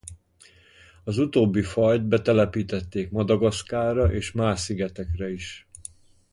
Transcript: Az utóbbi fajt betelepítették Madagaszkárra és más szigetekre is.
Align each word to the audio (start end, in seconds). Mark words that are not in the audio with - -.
Az 1.03 1.17
utóbbi 1.17 1.61
fajt 1.61 2.03
betelepítették 2.05 3.11
Madagaszkárra 3.11 4.13
és 4.13 4.31
más 4.31 4.59
szigetekre 4.59 5.29
is. 5.29 5.67